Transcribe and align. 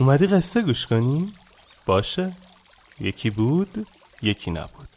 اومدی 0.00 0.26
قصه 0.26 0.62
گوش 0.62 0.86
کنی؟ 0.86 1.32
باشه. 1.86 2.32
یکی 3.00 3.30
بود 3.30 3.86
یکی 4.22 4.50
نبود. 4.50 4.88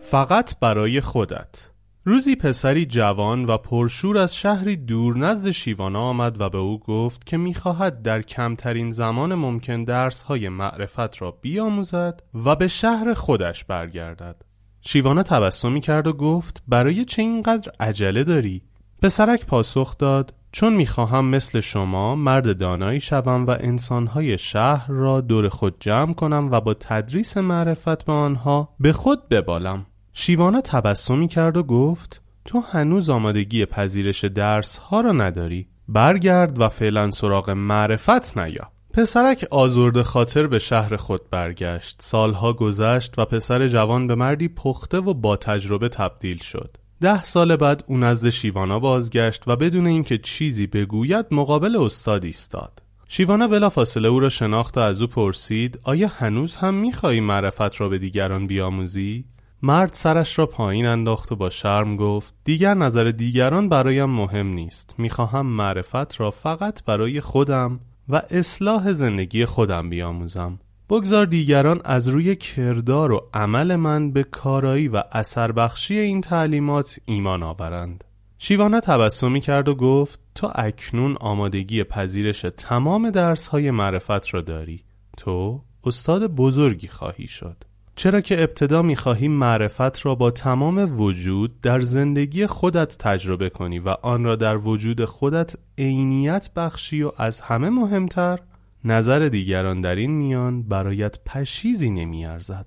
فقط 0.00 0.58
برای 0.58 1.00
خودت. 1.00 1.71
روزی 2.04 2.36
پسری 2.36 2.86
جوان 2.86 3.44
و 3.44 3.56
پرشور 3.56 4.18
از 4.18 4.36
شهری 4.36 4.76
دور 4.76 5.18
نزد 5.18 5.50
شیوانا 5.50 6.00
آمد 6.00 6.40
و 6.40 6.50
به 6.50 6.58
او 6.58 6.78
گفت 6.78 7.26
که 7.26 7.36
می‌خواهد 7.36 8.02
در 8.02 8.22
کمترین 8.22 8.90
زمان 8.90 9.34
ممکن 9.34 9.84
درسهای 9.84 10.48
معرفت 10.48 11.22
را 11.22 11.30
بیاموزد 11.30 12.22
و 12.44 12.56
به 12.56 12.68
شهر 12.68 13.14
خودش 13.14 13.64
برگردد 13.64 14.42
شیوانا 14.80 15.22
تبسمی 15.22 15.80
کرد 15.80 16.06
و 16.06 16.12
گفت 16.12 16.62
برای 16.68 17.04
چه 17.04 17.22
اینقدر 17.22 17.72
عجله 17.80 18.24
داری؟ 18.24 18.62
پسرک 19.02 19.46
پاسخ 19.46 19.98
داد 19.98 20.34
چون 20.52 20.72
می‌خواهم 20.72 21.24
مثل 21.24 21.60
شما 21.60 22.14
مرد 22.14 22.58
دانایی 22.58 23.00
شوم 23.00 23.46
و 23.46 23.50
انسانهای 23.50 24.38
شهر 24.38 24.86
را 24.88 25.20
دور 25.20 25.48
خود 25.48 25.76
جمع 25.80 26.14
کنم 26.14 26.48
و 26.50 26.60
با 26.60 26.74
تدریس 26.74 27.36
معرفت 27.36 28.04
به 28.04 28.12
آنها 28.12 28.74
به 28.80 28.92
خود 28.92 29.28
ببالم 29.28 29.86
شیوانا 30.12 30.60
تبسمی 30.60 31.28
کرد 31.28 31.56
و 31.56 31.62
گفت 31.62 32.22
تو 32.44 32.60
هنوز 32.60 33.10
آمادگی 33.10 33.66
پذیرش 33.66 34.24
درس 34.24 34.76
ها 34.76 35.00
را 35.00 35.12
نداری. 35.12 35.68
برگرد 35.88 36.60
و 36.60 36.68
فعلا 36.68 37.10
سراغ 37.10 37.50
معرفت 37.50 38.38
نیا. 38.38 38.68
پسرک 38.94 39.46
آزرد 39.50 40.02
خاطر 40.02 40.46
به 40.46 40.58
شهر 40.58 40.96
خود 40.96 41.30
برگشت. 41.30 41.96
سالها 42.00 42.52
گذشت 42.52 43.18
و 43.18 43.24
پسر 43.24 43.68
جوان 43.68 44.06
به 44.06 44.14
مردی 44.14 44.48
پخته 44.48 44.98
و 44.98 45.14
با 45.14 45.36
تجربه 45.36 45.88
تبدیل 45.88 46.38
شد. 46.38 46.76
ده 47.00 47.24
سال 47.24 47.56
بعد 47.56 47.84
او 47.86 47.96
نزد 47.98 48.28
شیوانا 48.28 48.78
بازگشت 48.78 49.42
و 49.46 49.56
بدون 49.56 49.86
اینکه 49.86 50.18
چیزی 50.18 50.66
بگوید 50.66 51.26
مقابل 51.30 51.76
استاد 51.76 52.24
ایستاد. 52.24 52.82
شیوانا 53.08 53.48
بلافاصله 53.48 54.08
او 54.08 54.20
را 54.20 54.28
شناخت 54.28 54.76
و 54.76 54.80
از 54.80 55.02
او 55.02 55.08
پرسید 55.08 55.78
آیا 55.82 56.08
هنوز 56.08 56.56
هم 56.56 56.74
می‌خواهی 56.74 57.20
معرفت 57.20 57.80
را 57.80 57.88
به 57.88 57.98
دیگران 57.98 58.46
بیاموزی؟ 58.46 59.24
مرد 59.64 59.92
سرش 59.92 60.38
را 60.38 60.46
پایین 60.46 60.86
انداخت 60.86 61.32
و 61.32 61.36
با 61.36 61.50
شرم 61.50 61.96
گفت 61.96 62.34
دیگر 62.44 62.74
نظر 62.74 63.04
دیگران 63.04 63.68
برایم 63.68 64.10
مهم 64.10 64.46
نیست. 64.46 64.94
می‌خواهم 64.98 65.46
معرفت 65.46 66.20
را 66.20 66.30
فقط 66.30 66.84
برای 66.84 67.20
خودم 67.20 67.80
و 68.08 68.22
اصلاح 68.30 68.92
زندگی 68.92 69.44
خودم 69.44 69.90
بیاموزم. 69.90 70.58
بگذار 70.90 71.26
دیگران 71.26 71.80
از 71.84 72.08
روی 72.08 72.36
کردار 72.36 73.12
و 73.12 73.28
عمل 73.34 73.76
من 73.76 74.12
به 74.12 74.22
کارایی 74.22 74.88
و 74.88 75.02
اثر 75.12 75.52
بخشی 75.52 75.98
این 75.98 76.20
تعلیمات 76.20 76.98
ایمان 77.04 77.42
آورند. 77.42 78.04
شیوانا 78.38 78.80
تبسمی 78.80 79.40
کرد 79.40 79.68
و 79.68 79.74
گفت 79.74 80.20
تو 80.34 80.50
اکنون 80.54 81.16
آمادگی 81.20 81.84
پذیرش 81.84 82.46
تمام 82.56 83.10
درس 83.10 83.46
های 83.46 83.70
معرفت 83.70 84.34
را 84.34 84.40
داری. 84.40 84.84
تو 85.16 85.62
استاد 85.84 86.26
بزرگی 86.26 86.88
خواهی 86.88 87.26
شد. 87.26 87.64
چرا 88.02 88.20
که 88.20 88.42
ابتدا 88.42 88.82
می‌خواهی 88.82 89.28
معرفت 89.28 90.06
را 90.06 90.14
با 90.14 90.30
تمام 90.30 91.00
وجود 91.00 91.60
در 91.60 91.80
زندگی 91.80 92.46
خودت 92.46 92.98
تجربه 92.98 93.50
کنی 93.50 93.78
و 93.78 93.88
آن 93.88 94.24
را 94.24 94.36
در 94.36 94.56
وجود 94.56 95.04
خودت 95.04 95.54
عینیت 95.78 96.50
بخشی 96.56 97.02
و 97.02 97.12
از 97.16 97.40
همه 97.40 97.70
مهمتر 97.70 98.38
نظر 98.84 99.28
دیگران 99.28 99.80
در 99.80 99.96
این 99.96 100.10
میان 100.10 100.62
برایت 100.62 101.18
پشیزی 101.26 101.90
نمیارزد. 101.90 102.66